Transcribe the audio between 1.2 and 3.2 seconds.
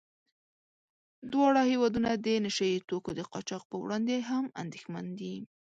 دواړه هېوادونه د نشه يي توکو